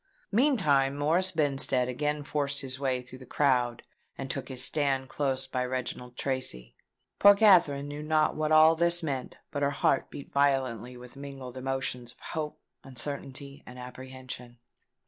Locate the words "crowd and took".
3.27-4.47